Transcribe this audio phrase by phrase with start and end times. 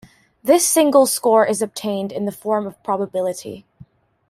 [0.43, 3.67] This single score is obtained in the form of probability.